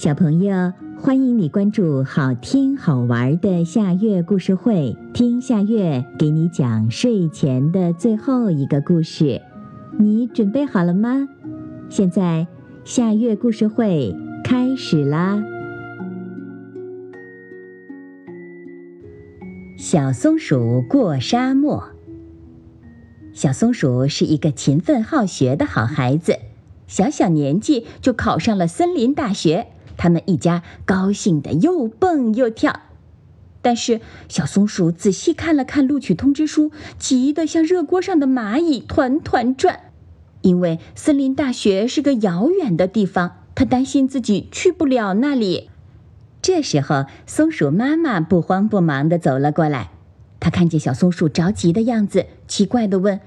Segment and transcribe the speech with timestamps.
[0.00, 9.42] 小朋友，欢迎你关注好听好玩的夏月故事会，听夏月给你讲睡前的最后一个故事。
[9.98, 11.28] 你准备好了吗？
[11.90, 12.46] 现在
[12.82, 15.44] 夏月故事会开始啦！
[19.76, 21.90] 小松鼠过沙漠。
[23.34, 26.36] 小松鼠是一个勤奋好学的好孩子，
[26.86, 29.66] 小小年纪就考上了森林大学。
[30.00, 32.80] 他们一家高兴的又蹦又跳，
[33.60, 39.80] 但是小松鼠仔细看了看录取通知书，急得像热锅上的蚂蚁团团转。
[40.40, 45.68] 因为森林大学是个遥远的地方，他担心自己去不了那里。
[46.40, 49.90] 这时候，松鼠妈妈不慌不忙地走了过来，
[50.40, 53.20] 她看见小松鼠着急的样子，奇怪地问。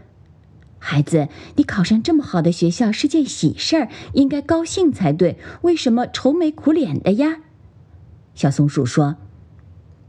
[0.86, 5.38] 孩子，你考上这么好的学校是件喜事儿，应该高兴才对。
[5.62, 7.38] 为什么愁眉苦脸的呀？
[8.36, 9.16] 小松鼠说：“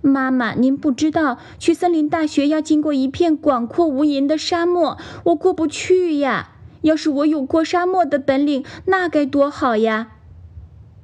[0.03, 6.51] 妈妈，您不知道，去森林大学要经过一片广阔无垠的沙漠，我过不去呀。
[6.83, 10.09] 要是我有过沙漠的本领，那该多好呀！”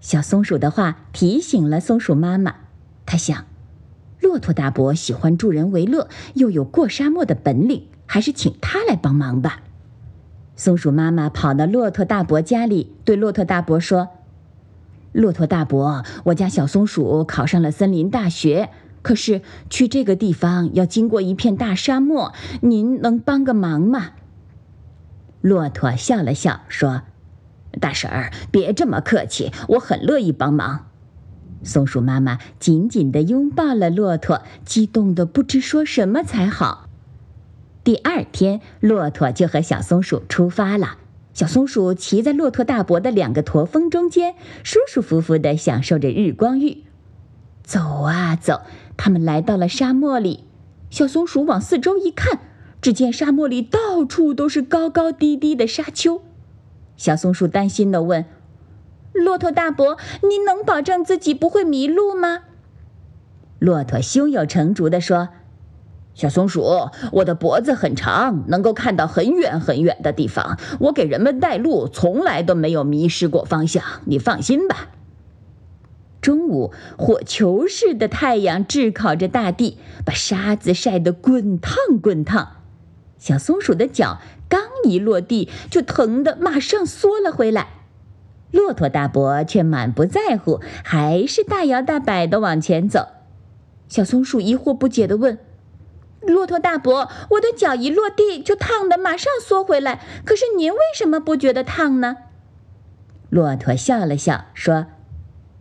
[0.03, 2.57] 小松鼠的话提醒了松鼠妈妈，
[3.07, 3.47] 她想：
[4.21, 7.87] 骆驼大伯喜欢助人为乐，又有过沙漠的本领。
[8.13, 9.61] 还是请他来帮忙吧。
[10.57, 14.09] 松鼠妈妈跑到骆驼大伯家里，对骆驼大伯说
[15.15, 18.71] ：“骆驼大伯，我家小松鼠考上了森林大学，
[19.03, 24.09] 可是去这个地方要经过一片大沙漠，您能帮个忙吗？”
[25.41, 27.03] 骆驼笑了笑说
[27.81, 30.87] ：“大婶儿，别这么客气，我很乐意帮忙。”
[31.63, 36.89] 松鼠妈妈紧紧地拥抱了骆驼，激动得不知说什么才好。
[37.85, 40.99] 第二天，骆驼就和小松鼠出发了。
[41.33, 46.85] 小松鼠骑在骆驼大伯的两个驼峰中间，舒舒服服地享受着日光浴。
[47.63, 48.63] 走啊走，
[48.97, 50.45] 他们来到了沙漠里。
[50.91, 52.41] 小松鼠往四周一看，
[52.83, 56.23] 只见沙漠里到处都是高高低低的沙丘。
[56.97, 58.25] 小松鼠担心地问
[59.13, 62.41] ：“骆驼大伯，您能保证自己不会迷路吗？”
[63.59, 65.29] 骆驼胸有成竹地说。
[66.13, 70.59] 小松鼠，我的脖子很长，能够看到很远很远的地方。
[70.81, 73.83] 我给人们带路，从来都没有迷失过方向。
[74.07, 74.89] 你放心吧。
[76.21, 82.57] 中午，火球似的太阳炙烤着大地，把沙子晒得滚烫滚烫。
[83.17, 84.19] 小松鼠的脚
[84.49, 87.69] 刚一落地，就疼得马上缩了回来。
[88.51, 93.09] 骆驼大伯却满不在乎，还是大摇大摆地往前走。
[93.89, 95.39] 小松鼠疑惑不解地问。
[96.21, 100.01] 骆驼大伯，我的脚一落地就烫的，马上缩回来。
[100.25, 102.17] 可是您为什么不觉得烫呢？
[103.31, 104.87] 骆驼笑了笑说：“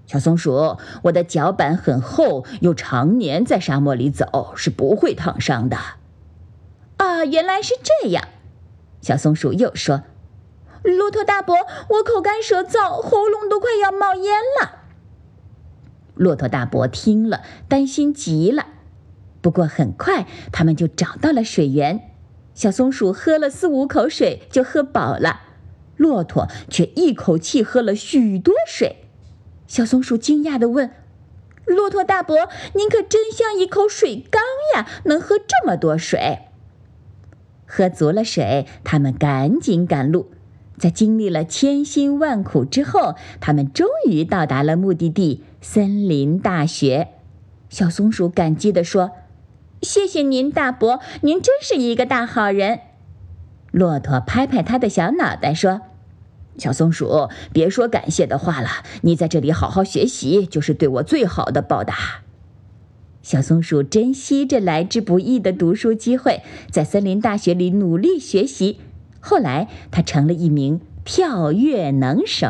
[0.05, 5.77] 小松鼠，我的脚板很厚，又常年在沙漠里走，是不会烫伤的。”
[6.97, 8.27] 啊，原来是这样。
[9.01, 10.01] 小松鼠又说
[10.83, 11.55] ：“骆驼大伯，
[11.89, 14.79] 我口干舌燥，喉咙都快要冒烟了。”
[16.15, 18.65] 骆驼大伯听了，担心极了。
[19.41, 22.11] 不过很快，他们就找到了水源。
[22.53, 25.41] 小松鼠喝了四五口水就喝饱了，
[25.95, 29.05] 骆驼却一口气喝了许多水。
[29.65, 30.91] 小松鼠惊讶地问
[31.65, 34.41] ：“骆驼大伯，您可真像一口水缸
[34.75, 36.39] 呀，能喝这么多水？”
[37.65, 40.31] 喝足了水，他们赶紧赶路。
[40.79, 47.09] 在经历了千辛万苦之后，他们终于到达了目的地——森林大学。
[47.69, 49.11] 小松鼠感激地说。
[49.81, 52.81] 谢谢您，大伯，您真是一个大好人。
[53.71, 55.79] 骆驼拍拍他的小脑袋说
[56.59, 58.67] ：“小松鼠，别说感谢的话了，
[59.03, 61.95] 你在这里好好学习，就是对我最好的报答。”
[63.23, 68.79] 小松鼠珍惜这来之不易的读书机会，在森林大学里努力学习。
[69.19, 72.47] 后来，他成了一名跳跃能手。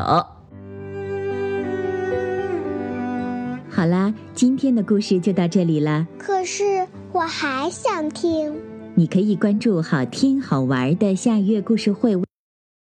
[3.70, 6.08] 好啦，今天的故事就到这里了。
[6.18, 8.54] 可是我还想听。
[8.96, 12.29] 你可以关注好听好玩的下月故事会。